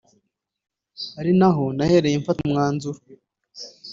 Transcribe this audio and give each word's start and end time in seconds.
ari 1.19 1.31
naho 1.39 1.63
nahereye 1.77 2.15
mfata 2.21 2.39
umwanzuro 2.45 2.99